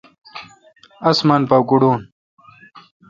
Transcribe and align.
اسمان 1.09 1.41
پاگوڑون۔ 1.49 1.99